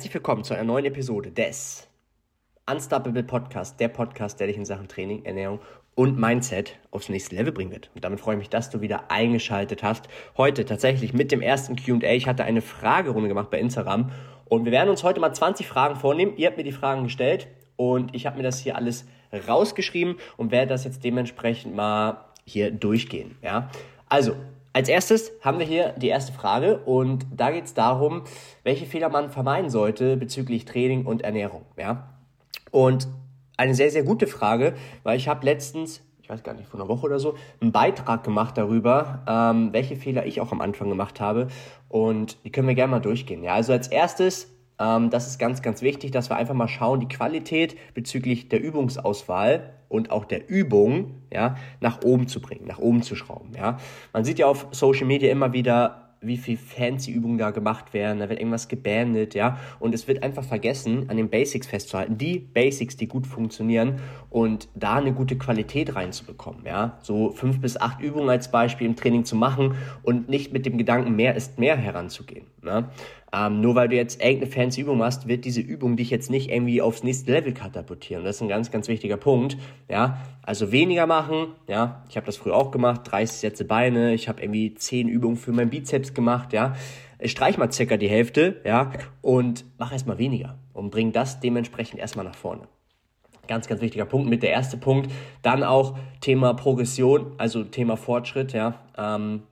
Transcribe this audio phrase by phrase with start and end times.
[0.00, 1.86] Herzlich willkommen zu einer neuen Episode des
[2.64, 5.60] Unstoppable Podcast, der Podcast, der dich in Sachen Training, Ernährung
[5.94, 7.90] und Mindset aufs nächste Level bringen wird.
[7.94, 10.08] Und damit freue ich mich, dass du wieder eingeschaltet hast.
[10.38, 12.14] Heute tatsächlich mit dem ersten Q&A.
[12.14, 14.10] Ich hatte eine Fragerunde gemacht bei Instagram
[14.46, 16.32] und wir werden uns heute mal 20 Fragen vornehmen.
[16.38, 19.04] Ihr habt mir die Fragen gestellt und ich habe mir das hier alles
[19.46, 23.36] rausgeschrieben und werde das jetzt dementsprechend mal hier durchgehen.
[23.42, 23.68] Ja,
[24.08, 24.34] also
[24.72, 28.22] als erstes haben wir hier die erste Frage und da geht es darum,
[28.62, 31.64] welche Fehler man vermeiden sollte bezüglich Training und Ernährung.
[31.76, 32.14] Ja?
[32.70, 33.08] Und
[33.56, 36.88] eine sehr, sehr gute Frage, weil ich habe letztens, ich weiß gar nicht, vor einer
[36.88, 41.20] Woche oder so, einen Beitrag gemacht darüber, ähm, welche Fehler ich auch am Anfang gemacht
[41.20, 41.48] habe
[41.88, 43.42] und die können wir gerne mal durchgehen.
[43.42, 43.54] Ja?
[43.54, 47.08] Also als erstes ähm, das ist ganz, ganz wichtig, dass wir einfach mal schauen, die
[47.08, 53.02] Qualität bezüglich der Übungsauswahl und auch der Übung ja, nach oben zu bringen, nach oben
[53.02, 53.50] zu schrauben.
[53.56, 53.78] Ja.
[54.12, 58.18] Man sieht ja auf Social Media immer wieder wie viel fancy Übungen da gemacht werden,
[58.18, 62.38] da wird irgendwas gebandet, ja, und es wird einfach vergessen, an den Basics festzuhalten, die
[62.38, 68.02] Basics, die gut funktionieren und da eine gute Qualität reinzubekommen, ja, so fünf bis acht
[68.02, 71.76] Übungen als Beispiel im Training zu machen und nicht mit dem Gedanken, mehr ist mehr
[71.76, 72.90] heranzugehen, ne?
[73.32, 76.50] Ähm, nur weil du jetzt irgendeine fancy Übung machst, wird diese Übung dich jetzt nicht
[76.50, 78.24] irgendwie aufs nächste Level katapultieren.
[78.24, 79.56] Das ist ein ganz, ganz wichtiger Punkt.
[79.88, 81.48] Ja, also weniger machen.
[81.68, 83.02] Ja, ich habe das früher auch gemacht.
[83.04, 84.14] 30 Sätze Beine.
[84.14, 86.52] Ich habe irgendwie 10 Übungen für meinen Bizeps gemacht.
[86.52, 86.74] Ja,
[87.24, 88.60] streich mal circa die Hälfte.
[88.64, 88.92] Ja,
[89.22, 92.62] und mach erstmal weniger und bring das dementsprechend erstmal nach vorne.
[93.46, 95.10] Ganz, ganz wichtiger Punkt mit der erste Punkt.
[95.42, 98.52] Dann auch Thema Progression, also Thema Fortschritt.
[98.52, 99.42] Ja, ähm,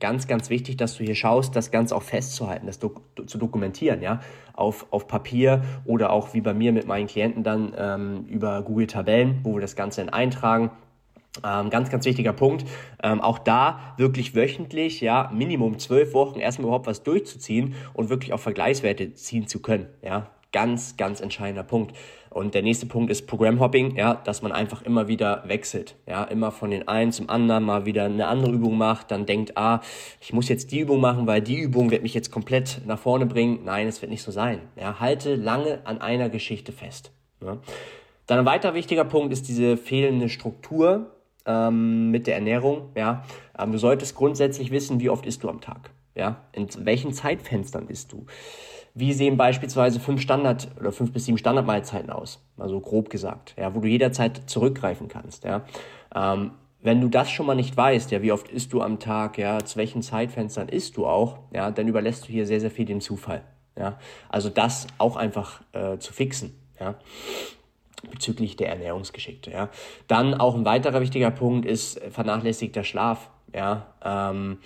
[0.00, 2.94] ganz, ganz wichtig, dass du hier schaust, das Ganze auch festzuhalten, das do
[3.26, 4.20] zu dokumentieren, ja,
[4.52, 8.86] auf, auf Papier oder auch wie bei mir mit meinen Klienten dann ähm, über Google
[8.86, 10.70] Tabellen, wo wir das Ganze dann eintragen.
[11.42, 12.64] Ähm, ganz, ganz wichtiger Punkt.
[13.02, 18.32] Ähm, auch da wirklich wöchentlich, ja, Minimum zwölf Wochen erstmal überhaupt was durchzuziehen und wirklich
[18.32, 19.86] auch Vergleichswerte ziehen zu können.
[20.02, 21.94] Ja, ganz, ganz entscheidender Punkt.
[22.30, 26.50] Und der nächste Punkt ist Programmhopping, ja, dass man einfach immer wieder wechselt, ja, immer
[26.50, 29.80] von den einen zum anderen mal wieder eine andere Übung macht, dann denkt, ah,
[30.20, 33.26] ich muss jetzt die Übung machen, weil die Übung wird mich jetzt komplett nach vorne
[33.26, 33.60] bringen.
[33.64, 34.60] Nein, es wird nicht so sein.
[34.80, 37.12] Ja, halte lange an einer Geschichte fest.
[37.44, 37.58] Ja.
[38.26, 41.10] Dann ein weiterer wichtiger Punkt ist diese fehlende Struktur
[41.46, 42.90] ähm, mit der Ernährung.
[42.96, 43.24] Ja,
[43.58, 45.90] ähm, du solltest grundsätzlich wissen, wie oft isst du am Tag.
[46.14, 48.26] Ja, in welchen Zeitfenstern isst du?
[48.94, 52.40] Wie sehen beispielsweise fünf Standard oder fünf bis sieben Standardmahlzeiten aus?
[52.56, 55.62] Also grob gesagt, ja, wo du jederzeit zurückgreifen kannst, ja.
[56.14, 59.38] Ähm, wenn du das schon mal nicht weißt, ja, wie oft isst du am Tag,
[59.38, 62.84] ja, zu welchen Zeitfenstern isst du auch, ja, dann überlässt du hier sehr, sehr viel
[62.84, 63.42] dem Zufall,
[63.76, 63.98] ja.
[64.28, 66.94] Also das auch einfach äh, zu fixen, ja
[68.10, 69.50] bezüglich der Ernährungsgeschichte.
[69.50, 69.70] Ja.
[70.08, 73.30] Dann auch ein weiterer wichtiger Punkt ist vernachlässigter Schlaf.
[73.54, 73.86] Ja.
[74.04, 74.58] Ähm,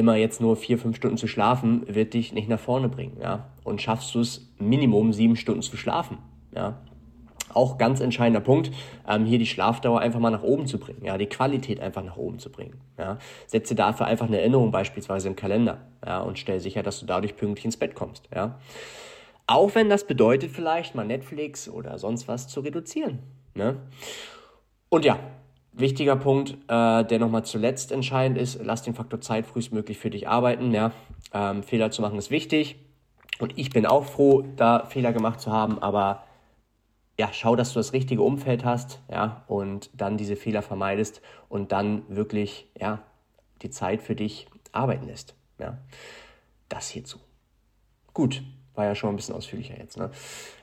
[0.00, 3.50] immer jetzt nur vier, fünf Stunden zu schlafen, wird dich nicht nach vorne bringen, ja.
[3.62, 6.18] Und schaffst du es, Minimum sieben Stunden zu schlafen,
[6.54, 6.80] ja.
[7.52, 8.70] Auch ganz entscheidender Punkt,
[9.08, 12.16] ähm, hier die Schlafdauer einfach mal nach oben zu bringen, ja, die Qualität einfach nach
[12.16, 13.18] oben zu bringen, ja.
[13.46, 17.36] Setze dafür einfach eine Erinnerung beispielsweise im Kalender, ja, und stell sicher, dass du dadurch
[17.36, 18.58] pünktlich ins Bett kommst, ja.
[19.46, 23.20] Auch wenn das bedeutet vielleicht mal Netflix oder sonst was zu reduzieren,
[23.54, 23.76] ne.
[24.88, 25.18] Und ja,
[25.80, 30.28] Wichtiger Punkt, äh, der nochmal zuletzt entscheidend ist, lass den Faktor Zeit frühestmöglich für dich
[30.28, 30.72] arbeiten.
[30.72, 30.92] Ja?
[31.32, 32.76] Ähm, Fehler zu machen ist wichtig.
[33.38, 36.24] Und ich bin auch froh, da Fehler gemacht zu haben, aber
[37.18, 41.70] ja, schau, dass du das richtige Umfeld hast, ja, und dann diese Fehler vermeidest und
[41.72, 43.02] dann wirklich, ja,
[43.62, 45.78] die Zeit für dich arbeiten lässt, ja.
[46.68, 47.18] Das hierzu.
[48.14, 48.42] Gut,
[48.80, 49.98] war ja schon ein bisschen ausführlicher jetzt.
[49.98, 50.10] Ne?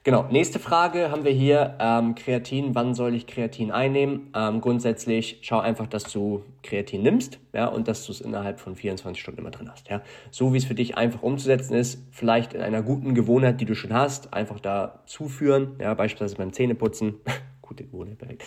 [0.01, 1.75] Genau, nächste Frage haben wir hier.
[1.79, 4.31] Ähm, Kreatin, wann soll ich Kreatin einnehmen?
[4.35, 8.75] Ähm, grundsätzlich schau einfach, dass du Kreatin nimmst ja, und dass du es innerhalb von
[8.75, 9.87] 24 Stunden immer drin hast.
[9.87, 10.02] Ja?
[10.31, 13.75] So wie es für dich einfach umzusetzen ist, vielleicht in einer guten Gewohnheit, die du
[13.75, 17.16] schon hast, einfach da zuführen, ja, beispielsweise beim Zähneputzen.
[17.61, 18.43] Gute Gewohnheit, perfekt.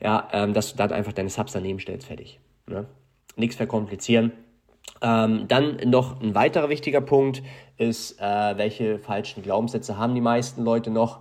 [0.00, 2.38] Ja, ähm, dass du dann einfach deine Subs daneben stellst, fertig.
[2.68, 2.86] Ne?
[3.34, 4.30] Nichts verkomplizieren
[5.02, 7.42] ähm, dann noch ein weiterer wichtiger Punkt
[7.76, 11.20] ist, äh, welche falschen Glaubenssätze haben die meisten Leute noch.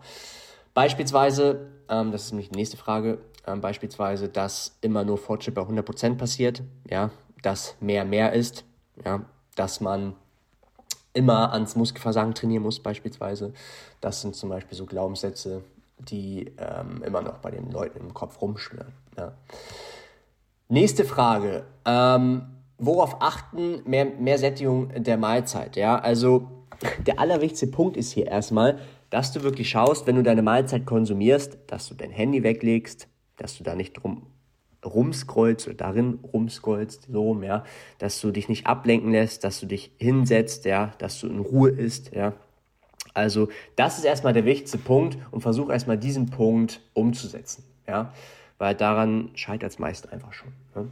[0.74, 3.18] Beispielsweise, ähm, das ist nämlich die nächste Frage,
[3.48, 7.10] ähm, beispielsweise, dass immer nur Fortschritt bei 100% passiert, ja,
[7.42, 8.63] dass mehr mehr ist,
[9.04, 9.25] ja,
[9.56, 10.13] dass man
[11.13, 13.54] immer ans Muskelversagen trainieren muss beispielsweise.
[14.00, 15.63] Das sind zum Beispiel so Glaubenssätze,
[15.98, 18.94] die ähm, immer noch bei den Leuten im Kopf rumschwirren.
[19.18, 19.33] Ja.
[20.69, 21.66] Nächste Frage.
[21.83, 22.44] Ähm,
[22.81, 23.81] worauf achten?
[23.86, 25.75] Mehr, mehr Sättigung der Mahlzeit.
[25.75, 26.50] Ja, also
[27.06, 28.80] der allerwichtigste Punkt ist hier erstmal,
[29.10, 33.07] dass du wirklich schaust, wenn du deine Mahlzeit konsumierst, dass du dein Handy weglegst,
[33.38, 34.28] dass du da nicht drum
[34.83, 37.63] rumscrollst oder darin rumscrollst, so rum, ja,
[38.00, 41.69] dass du dich nicht ablenken lässt, dass du dich hinsetzt, ja, dass du in Ruhe
[41.69, 42.33] isst, ja.
[43.13, 47.63] Also das ist erstmal der wichtigste Punkt und versuch erstmal diesen Punkt umzusetzen.
[47.88, 48.13] Ja?
[48.57, 50.54] Weil daran scheitert es meist einfach schon.
[50.75, 50.88] Ne?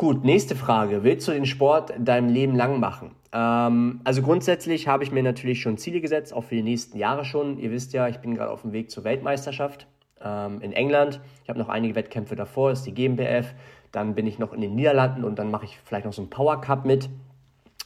[0.00, 1.04] Gut, nächste Frage.
[1.04, 3.10] Willst du den Sport deinem Leben lang machen?
[3.34, 7.26] Ähm, also grundsätzlich habe ich mir natürlich schon Ziele gesetzt, auch für die nächsten Jahre
[7.26, 7.58] schon.
[7.58, 9.86] Ihr wisst ja, ich bin gerade auf dem Weg zur Weltmeisterschaft
[10.24, 11.20] ähm, in England.
[11.42, 13.52] Ich habe noch einige Wettkämpfe davor, das ist die GmbF.
[13.92, 16.30] Dann bin ich noch in den Niederlanden und dann mache ich vielleicht noch so einen
[16.30, 17.10] Power Cup mit.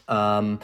[0.09, 0.61] Ähm,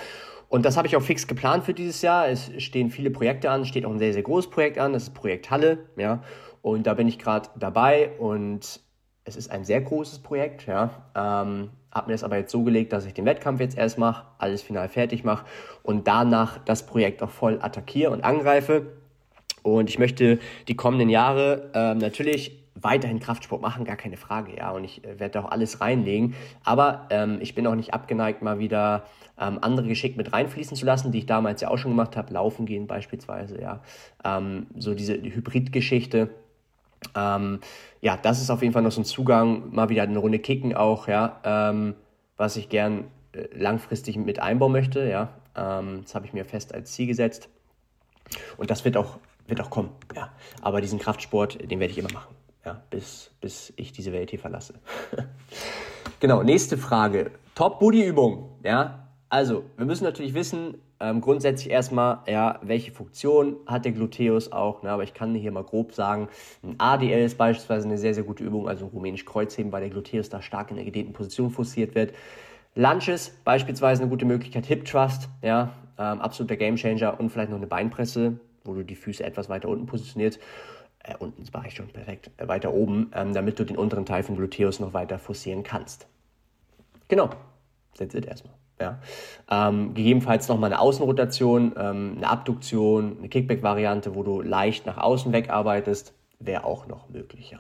[0.49, 2.29] und das habe ich auch fix geplant für dieses Jahr.
[2.29, 5.15] Es stehen viele Projekte an, steht auch ein sehr, sehr großes Projekt an, das ist
[5.15, 6.23] Projekt Halle, ja.
[6.63, 8.83] Und da bin ich gerade dabei und
[9.31, 10.91] es ist ein sehr großes Projekt, ja.
[11.15, 14.25] Ähm, habe mir das aber jetzt so gelegt, dass ich den Wettkampf jetzt erst mache,
[14.39, 15.45] alles final fertig mache
[15.83, 18.87] und danach das Projekt auch voll attackiere und angreife.
[19.63, 20.39] Und ich möchte
[20.69, 24.71] die kommenden Jahre äh, natürlich weiterhin Kraftsport machen, gar keine Frage, ja.
[24.71, 26.35] Und ich äh, werde auch alles reinlegen.
[26.65, 29.05] Aber ähm, ich bin auch nicht abgeneigt, mal wieder
[29.39, 32.33] ähm, andere geschickt mit reinfließen zu lassen, die ich damals ja auch schon gemacht habe,
[32.33, 33.81] laufen gehen beispielsweise, ja.
[34.25, 36.31] Ähm, so diese Hybrid-Geschichte.
[37.15, 37.61] Ähm,
[38.01, 40.75] ja, das ist auf jeden Fall noch so ein Zugang, mal wieder eine Runde kicken
[40.75, 41.95] auch, ja, ähm,
[42.37, 45.31] was ich gern äh, langfristig mit einbauen möchte, ja.
[45.57, 47.49] Ähm, das habe ich mir fest als Ziel gesetzt.
[48.57, 50.33] Und das wird auch, wird auch kommen, ja.
[50.63, 54.39] Aber diesen Kraftsport, den werde ich immer machen ja, bis, bis ich diese Welt hier
[54.39, 54.75] verlasse.
[56.21, 57.31] genau, nächste Frage.
[57.55, 58.59] Top-Booty-Übung.
[58.63, 64.53] Ja, also, wir müssen natürlich wissen, ähm, grundsätzlich erstmal, ja, welche Funktion hat der Gluteus
[64.53, 66.29] auch, ne, aber ich kann hier mal grob sagen,
[66.63, 70.29] ein ADL ist beispielsweise eine sehr, sehr gute Übung, also rumänisch Kreuzheben, weil der Gluteus
[70.29, 72.13] da stark in der gedehnten Position forciert wird.
[72.75, 77.67] Lunges beispielsweise eine gute Möglichkeit, Hip Thrust, ja, ähm, absoluter Gamechanger und vielleicht noch eine
[77.67, 80.39] Beinpresse, wo du die Füße etwas weiter unten positionierst
[81.03, 84.23] äh, unten war ich schon perfekt, äh, weiter oben, ähm, damit du den unteren Teil
[84.23, 86.07] vom Gluteus noch weiter forcieren kannst.
[87.09, 87.31] Genau,
[87.97, 88.55] that's it erstmal.
[88.81, 88.99] Ja.
[89.51, 95.33] Ähm, gegebenenfalls nochmal eine Außenrotation, ähm, eine Abduktion, eine Kickback-Variante, wo du leicht nach außen
[95.33, 97.51] wegarbeitest, wäre auch noch möglich.
[97.51, 97.59] Ja.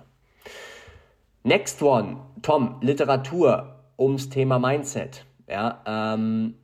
[1.42, 5.26] Next one, Tom, Literatur ums Thema Mindset.
[5.48, 6.54] Ja, ähm,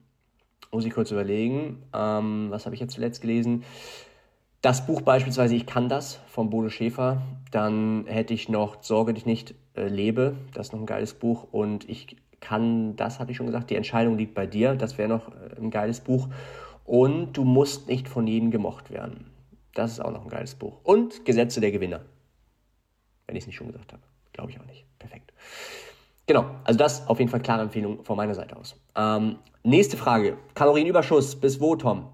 [0.71, 3.65] muss ich kurz überlegen, ähm, was habe ich jetzt zuletzt gelesen?
[4.63, 7.23] Das Buch beispielsweise Ich kann das von Bodo Schäfer.
[7.51, 10.37] Dann hätte ich noch Sorge dich nicht äh, lebe.
[10.55, 11.47] Das ist noch ein geiles Buch.
[11.53, 14.75] Und ich kann, das hatte ich schon gesagt, die Entscheidung liegt bei dir.
[14.75, 16.29] Das wäre noch äh, ein geiles Buch.
[16.85, 19.31] Und du musst nicht von jedem gemocht werden.
[19.75, 20.79] Das ist auch noch ein geiles Buch.
[20.85, 22.01] Und Gesetze der Gewinner.
[23.27, 24.03] Wenn ich es nicht schon gesagt habe.
[24.33, 24.85] Glaube ich auch nicht.
[24.99, 25.33] Perfekt.
[26.27, 28.77] Genau, also das auf jeden Fall klare Empfehlung von meiner Seite aus.
[28.97, 30.37] Ähm, nächste Frage.
[30.55, 32.09] Kalorienüberschuss bis wo, Tom?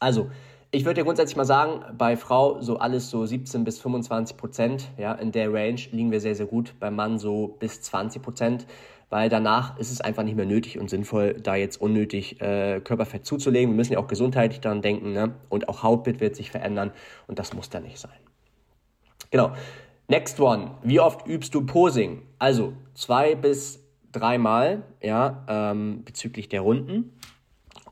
[0.00, 0.30] Also,
[0.70, 4.88] ich würde ja grundsätzlich mal sagen, bei Frau so alles so 17 bis 25 Prozent,
[4.98, 6.74] ja, in der Range liegen wir sehr, sehr gut.
[6.78, 8.66] Beim Mann so bis 20 Prozent,
[9.10, 13.24] weil danach ist es einfach nicht mehr nötig und sinnvoll, da jetzt unnötig äh, Körperfett
[13.24, 13.70] zuzulegen.
[13.70, 15.34] Wir müssen ja auch gesundheitlich daran denken, ne?
[15.48, 16.92] Und auch Hautbild wird sich verändern
[17.26, 18.18] und das muss da nicht sein.
[19.30, 19.52] Genau.
[20.08, 20.72] Next one.
[20.82, 22.22] Wie oft übst du Posing?
[22.38, 27.12] Also zwei bis dreimal, ja, ähm, bezüglich der Runden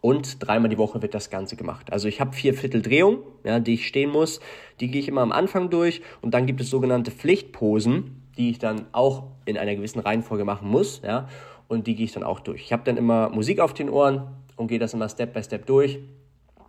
[0.00, 1.92] und dreimal die Woche wird das Ganze gemacht.
[1.92, 4.40] Also ich habe vier Viertel Drehung, ja, die ich stehen muss.
[4.80, 8.58] Die gehe ich immer am Anfang durch und dann gibt es sogenannte Pflichtposen, die ich
[8.58, 11.02] dann auch in einer gewissen Reihenfolge machen muss.
[11.02, 11.28] Ja,
[11.68, 12.62] und die gehe ich dann auch durch.
[12.62, 15.66] Ich habe dann immer Musik auf den Ohren und gehe das immer Step by Step
[15.66, 15.98] durch.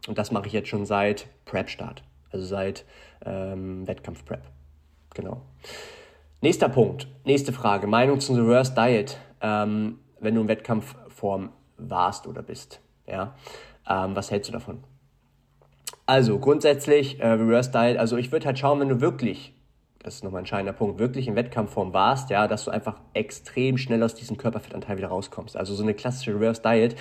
[0.07, 2.85] Und das mache ich jetzt schon seit Prep-Start, also seit
[3.25, 4.41] ähm, Wettkampf-Prep.
[5.13, 5.41] Genau.
[6.41, 7.87] Nächster Punkt, nächste Frage.
[7.87, 12.79] Meinung zum Reverse Diet, ähm, wenn du in Wettkampfform warst oder bist.
[13.07, 13.35] Ja,
[13.89, 14.83] ähm, was hältst du davon?
[16.05, 19.53] Also grundsätzlich äh, Reverse Diet, also ich würde halt schauen, wenn du wirklich,
[20.07, 23.77] das ist nochmal ein entscheidender Punkt, wirklich in Wettkampfform warst, ja, dass du einfach extrem
[23.77, 25.57] schnell aus diesem Körperfettanteil wieder rauskommst.
[25.57, 26.95] Also so eine klassische Reverse Diet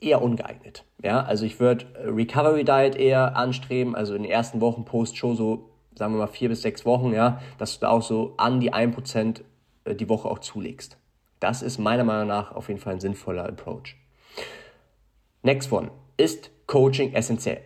[0.00, 0.86] eher ungeeignet.
[1.02, 5.34] Ja, also ich würde äh, Recovery Diet eher anstreben, also in den ersten Wochen Post-Show
[5.34, 8.60] so, sagen wir mal vier bis sechs Wochen, ja, dass du da auch so an
[8.60, 9.42] die 1%
[9.84, 10.96] äh, die Woche auch zulegst.
[11.38, 13.96] Das ist meiner Meinung nach auf jeden Fall ein sinnvoller Approach.
[15.42, 15.90] Next one.
[16.16, 17.60] Ist Coaching essentiell?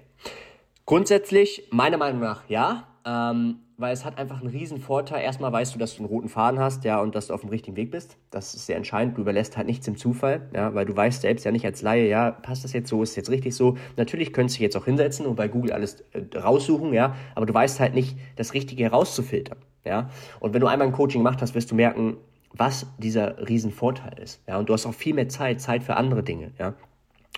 [0.87, 2.89] Grundsätzlich, meiner Meinung nach, ja.
[3.05, 5.23] Ähm, weil es hat einfach einen riesen Vorteil.
[5.23, 7.51] Erstmal weißt du, dass du einen roten Faden hast, ja, und dass du auf dem
[7.51, 8.17] richtigen Weg bist.
[8.31, 9.17] Das ist sehr entscheidend.
[9.17, 12.09] Du überlässt halt nichts im Zufall, ja, weil du weißt selbst ja nicht als Laie,
[12.09, 13.77] ja, passt das jetzt so, ist jetzt richtig so.
[13.97, 17.47] Natürlich könntest du dich jetzt auch hinsetzen und bei Google alles äh, raussuchen, ja, aber
[17.47, 20.11] du weißt halt nicht, das Richtige herauszufiltern, ja.
[20.41, 22.17] Und wenn du einmal ein Coaching gemacht hast, wirst du merken,
[22.53, 24.59] was dieser riesen Vorteil ist, ja.
[24.59, 26.75] Und du hast auch viel mehr Zeit, Zeit für andere Dinge, ja.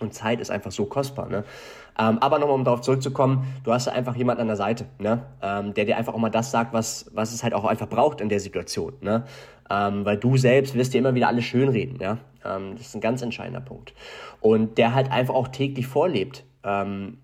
[0.00, 1.28] Und Zeit ist einfach so kostbar.
[1.28, 1.44] Ne?
[2.00, 5.26] Ähm, aber nochmal, um darauf zurückzukommen, du hast einfach jemanden an der Seite, ne?
[5.42, 8.20] Ähm, der dir einfach auch mal das sagt, was, was es halt auch einfach braucht
[8.20, 8.94] in der Situation.
[9.00, 9.24] Ne?
[9.68, 11.98] Ähm, weil du selbst wirst dir immer wieder alles schönreden.
[12.00, 12.18] Ja?
[12.44, 13.94] Ähm, das ist ein ganz entscheidender Punkt.
[14.40, 17.18] Und der halt einfach auch täglich vorlebt, ähm,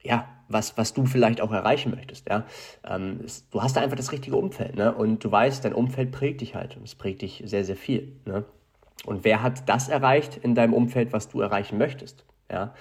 [0.00, 2.28] ja, was, was du vielleicht auch erreichen möchtest.
[2.28, 2.44] Ja?
[2.88, 4.94] Ähm, es, du hast da einfach das richtige Umfeld ne?
[4.94, 8.16] und du weißt, dein Umfeld prägt dich halt und es prägt dich sehr, sehr viel.
[8.24, 8.44] Ne?
[9.04, 12.24] Und wer hat das erreicht in deinem Umfeld, was du erreichen möchtest?
[12.50, 12.74] Ja?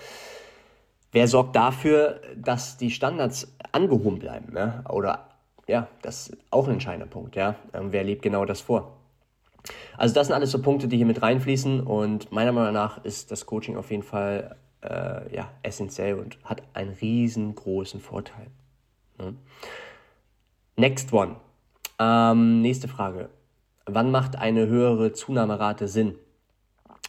[1.11, 4.53] Wer sorgt dafür, dass die Standards angehoben bleiben?
[4.53, 4.83] Ne?
[4.89, 5.27] Oder
[5.67, 7.35] ja, das ist auch ein entscheidender Punkt.
[7.35, 7.55] Ja?
[7.73, 8.97] Wer lebt genau das vor?
[9.97, 13.31] Also das sind alles so Punkte, die hier mit reinfließen und meiner Meinung nach ist
[13.31, 18.47] das Coaching auf jeden Fall äh, ja, essentiell und hat einen riesengroßen Vorteil.
[19.19, 19.35] Ne?
[20.77, 21.35] Next one.
[21.99, 23.29] Ähm, nächste Frage.
[23.85, 26.15] Wann macht eine höhere Zunahmerate Sinn,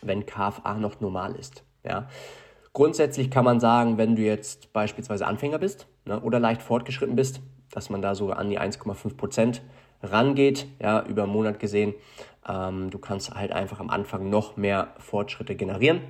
[0.03, 1.63] wenn KFA noch normal ist?
[1.85, 2.09] Ja?
[2.73, 7.41] Grundsätzlich kann man sagen, wenn du jetzt beispielsweise Anfänger bist ne, oder leicht fortgeschritten bist,
[7.71, 9.63] dass man da sogar an die 1,5 Prozent
[10.03, 11.95] rangeht, ja, über einen Monat gesehen.
[12.49, 16.01] Ähm, du kannst halt einfach am Anfang noch mehr Fortschritte generieren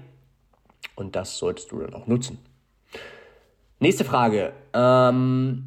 [0.94, 2.38] und das solltest du dann auch nutzen.
[3.80, 4.52] Nächste Frage.
[4.72, 5.64] Ähm,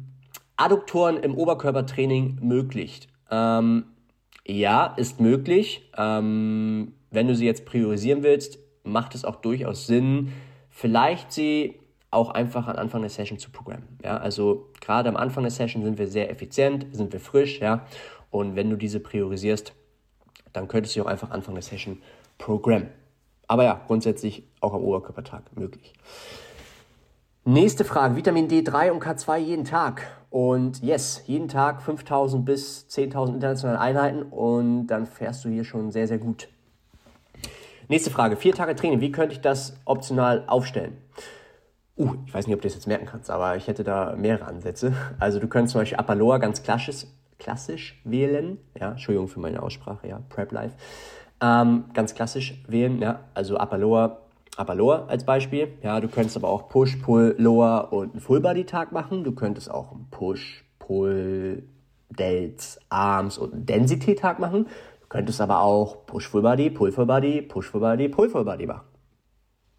[0.56, 3.08] Adduktoren im Oberkörpertraining möglich?
[3.30, 3.84] Ähm,
[4.46, 5.90] ja, ist möglich.
[5.96, 10.32] Ähm, wenn du sie jetzt priorisieren willst, macht es auch durchaus Sinn,
[10.76, 11.80] vielleicht sie
[12.10, 13.98] auch einfach am Anfang der Session zu programmen.
[14.04, 17.86] Ja, also gerade am Anfang der Session sind wir sehr effizient, sind wir frisch, ja.
[18.30, 19.72] Und wenn du diese priorisierst,
[20.52, 22.02] dann könntest du auch einfach Anfang der Session
[22.36, 22.90] programmen.
[23.48, 25.94] Aber ja, grundsätzlich auch am Oberkörpertag möglich.
[27.46, 30.02] Nächste Frage, Vitamin D3 und K2 jeden Tag.
[30.28, 35.90] Und yes, jeden Tag 5000 bis 10.000 internationale Einheiten und dann fährst du hier schon
[35.90, 36.48] sehr, sehr gut.
[37.88, 40.96] Nächste Frage, vier Tage Training, wie könnte ich das optional aufstellen?
[41.96, 44.46] Uh, ich weiß nicht, ob du das jetzt merken kannst, aber ich hätte da mehrere
[44.46, 44.92] Ansätze.
[45.20, 47.06] Also du könntest zum Beispiel Apaloa ganz klassisch,
[47.38, 48.58] klassisch wählen.
[48.78, 50.74] Ja, Entschuldigung für meine Aussprache, ja, Prep Life.
[51.40, 55.68] Ähm, ganz klassisch wählen, ja, also Upper Lower als Beispiel.
[55.82, 59.22] Ja, du könntest aber auch Push, Pull, Lower und einen Full Body Tag machen.
[59.22, 61.62] Du könntest auch einen Push, Pull,
[62.10, 64.66] Delts, Arms und einen Density Tag machen.
[65.08, 68.66] Könntest aber auch Push Full Body, Pull Full Body, Push Full Body, Pull Full Body
[68.66, 68.86] machen.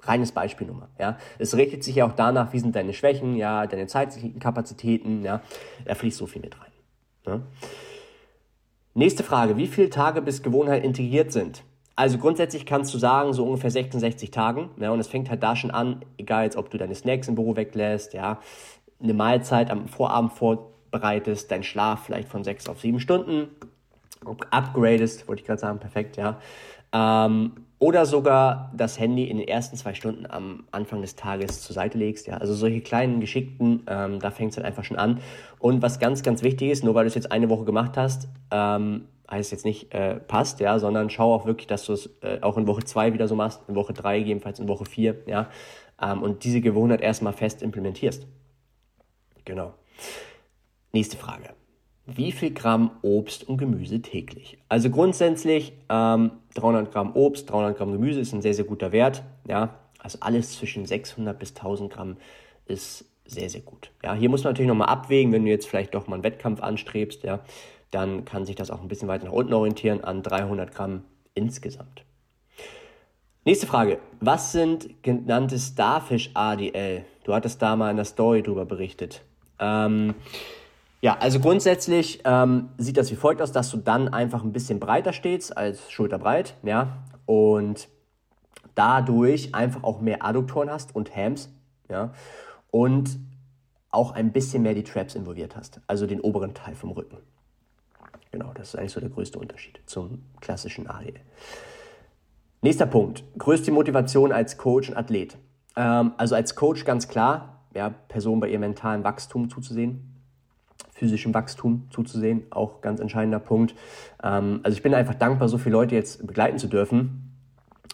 [0.01, 1.17] Reines Beispiel Nummer, ja.
[1.39, 5.41] Es richtet sich ja auch danach, wie sind deine Schwächen, ja, deine zeitlichen Kapazitäten, ja.
[5.85, 6.71] Da fließt so viel mit rein.
[7.25, 7.41] Ja?
[8.93, 11.63] Nächste Frage, wie viele Tage bis Gewohnheit integriert sind?
[11.95, 14.69] Also grundsätzlich kannst du sagen, so ungefähr 66 Tagen.
[14.79, 17.35] Ja, und es fängt halt da schon an, egal jetzt, ob du deine Snacks im
[17.35, 18.39] Büro weglässt, ja,
[19.01, 23.47] eine Mahlzeit am Vorabend vorbereitest, dein Schlaf vielleicht von 6 auf 7 Stunden,
[24.51, 26.39] upgradest, wollte ich gerade sagen, perfekt, ja.
[26.93, 31.75] Ähm, oder sogar das Handy in den ersten zwei Stunden am Anfang des Tages zur
[31.75, 32.25] Seite legst.
[32.25, 35.19] Ja, also solche kleinen Geschickten, ähm, da fängt es halt einfach schon an.
[35.59, 38.29] Und was ganz, ganz wichtig ist, nur weil du es jetzt eine Woche gemacht hast,
[38.49, 42.39] ähm, heißt jetzt nicht äh, passt, ja, sondern schau auch wirklich, dass du es äh,
[42.41, 45.49] auch in Woche zwei wieder so machst, in Woche drei gegebenenfalls in Woche vier, ja,
[46.01, 48.25] ähm, und diese Gewohnheit erstmal fest implementierst.
[49.45, 49.73] Genau.
[50.93, 51.49] Nächste Frage
[52.07, 54.57] wie viel Gramm Obst und Gemüse täglich.
[54.69, 59.23] Also grundsätzlich ähm, 300 Gramm Obst, 300 Gramm Gemüse ist ein sehr, sehr guter Wert.
[59.47, 62.17] Ja, also alles zwischen 600 bis 1000 Gramm
[62.65, 63.91] ist sehr, sehr gut.
[64.03, 66.61] Ja, hier muss man natürlich nochmal abwägen, wenn du jetzt vielleicht doch mal einen Wettkampf
[66.61, 67.41] anstrebst, ja,
[67.91, 72.03] dann kann sich das auch ein bisschen weiter nach unten orientieren an 300 Gramm insgesamt.
[73.43, 73.99] Nächste Frage.
[74.19, 77.05] Was sind genannte Starfish ADL?
[77.23, 79.23] Du hattest da mal in der Story drüber berichtet.
[79.59, 80.15] Ähm,
[81.01, 84.79] ja, also grundsätzlich ähm, sieht das wie folgt aus, dass du dann einfach ein bisschen
[84.79, 87.87] breiter stehst als schulterbreit, ja, und
[88.73, 91.49] dadurch einfach auch mehr Adduktoren hast und Hams,
[91.89, 92.13] ja,
[92.71, 93.19] und
[93.91, 97.17] auch ein bisschen mehr die Traps involviert hast, also den oberen Teil vom Rücken.
[98.31, 101.19] Genau, das ist eigentlich so der größte Unterschied zum klassischen ADL.
[102.61, 105.37] Nächster Punkt, größte Motivation als Coach und Athlet.
[105.75, 110.16] Ähm, also als Coach ganz klar, ja, Person bei ihrem mentalen Wachstum zuzusehen,
[110.97, 113.75] physischem Wachstum zuzusehen, auch ganz entscheidender Punkt.
[114.23, 117.35] Ähm, also ich bin einfach dankbar, so viele Leute jetzt begleiten zu dürfen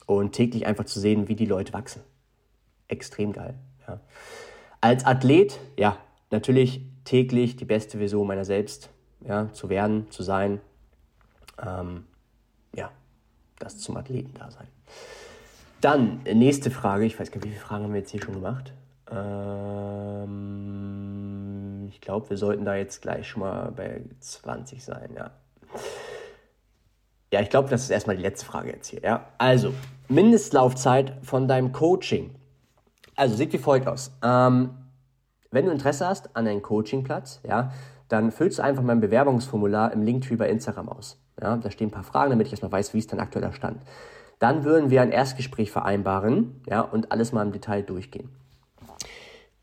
[0.05, 2.01] und täglich einfach zu sehen, wie die Leute wachsen.
[2.87, 3.55] Extrem geil.
[3.87, 3.99] Ja.
[4.81, 5.97] Als Athlet, ja,
[6.31, 8.89] natürlich täglich die beste Version meiner selbst
[9.25, 10.61] ja, zu werden, zu sein.
[11.61, 12.05] Ähm,
[12.75, 12.89] ja,
[13.59, 14.67] das zum Athleten da sein.
[15.81, 17.03] Dann, nächste Frage.
[17.05, 18.71] Ich weiß gar nicht, wie viele Fragen haben wir jetzt hier schon gemacht?
[19.11, 21.02] Ähm,
[22.03, 25.31] glaube, wir sollten da jetzt gleich schon mal bei 20 sein, ja.
[27.31, 29.01] Ja, ich glaube, das ist erstmal die letzte Frage jetzt hier.
[29.01, 29.27] Ja?
[29.39, 29.73] Also,
[30.07, 32.35] Mindestlaufzeit von deinem Coaching.
[33.15, 34.11] Also, sieht wie folgt aus.
[34.23, 34.69] Ähm,
[35.49, 37.71] wenn du Interesse hast an einem Coachingplatz, ja,
[38.07, 41.17] dann füllst du einfach mein Bewerbungsformular im Linktree bei Instagram aus.
[41.41, 43.81] Ja, da stehen ein paar Fragen, damit ich erstmal weiß, wie ist dein aktueller Stand.
[44.37, 48.29] Dann würden wir ein Erstgespräch vereinbaren ja, und alles mal im Detail durchgehen.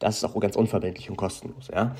[0.00, 1.94] Das ist auch ganz unverbindlich und kostenlos, ja.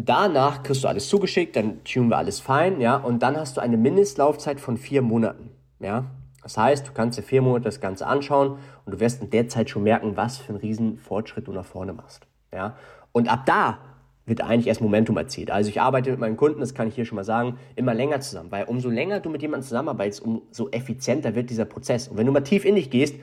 [0.00, 3.60] Danach kriegst du alles zugeschickt, dann tunen wir alles fein, ja, und dann hast du
[3.60, 5.50] eine Mindestlaufzeit von vier Monaten,
[5.80, 6.04] ja.
[6.40, 9.48] Das heißt, du kannst dir vier Monate das Ganze anschauen und du wirst in der
[9.48, 12.76] Zeit schon merken, was für einen riesen Fortschritt du nach vorne machst, ja.
[13.10, 13.78] Und ab da
[14.24, 15.50] wird eigentlich erst Momentum erzielt.
[15.50, 18.20] Also ich arbeite mit meinen Kunden, das kann ich hier schon mal sagen, immer länger
[18.20, 22.06] zusammen, weil umso länger du mit jemandem zusammenarbeitest, umso effizienter wird dieser Prozess.
[22.06, 23.16] Und wenn du mal tief in dich gehst,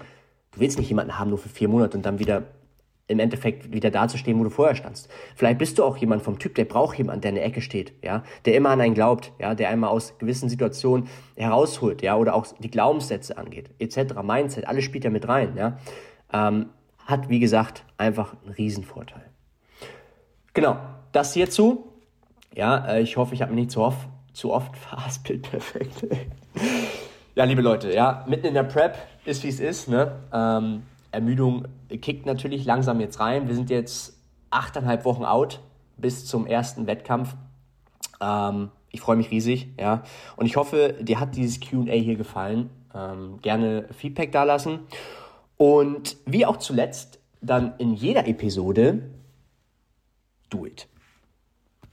[0.51, 2.43] du willst nicht jemanden haben nur für vier Monate und dann wieder
[3.07, 5.09] im Endeffekt wieder dazustehen, wo du vorher standst.
[5.35, 7.93] Vielleicht bist du auch jemand vom Typ, der braucht jemanden, der in der Ecke steht,
[8.03, 12.33] ja, der immer an einen glaubt, ja, der einmal aus gewissen Situationen herausholt, ja, oder
[12.33, 15.77] auch die Glaubenssätze angeht, etc., Mindset, alles spielt ja mit rein, ja,
[16.33, 16.67] ähm,
[17.05, 19.29] hat, wie gesagt, einfach einen Riesenvorteil.
[20.53, 20.77] Genau,
[21.11, 21.91] das hierzu.
[22.55, 26.07] Ja, äh, ich hoffe, ich habe mich nicht zu oft, zu oft verhaspelt, perfekt.
[27.35, 30.83] ja, liebe Leute, ja, mitten in der Prep ist, wie es ist, ne, ähm,
[31.15, 31.67] Ermüdung
[32.01, 33.47] kickt natürlich langsam jetzt rein.
[33.47, 35.61] Wir sind jetzt achteinhalb Wochen out
[35.97, 37.35] bis zum ersten Wettkampf.
[38.21, 40.03] Ähm, ich freue mich riesig, ja.
[40.35, 42.69] Und ich hoffe, dir hat dieses QA hier gefallen.
[42.93, 44.79] Ähm, gerne Feedback dalassen.
[45.57, 49.09] Und wie auch zuletzt, dann in jeder Episode,
[50.49, 50.87] do it.